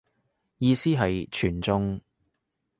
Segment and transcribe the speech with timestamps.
[0.57, 2.01] 意思係全中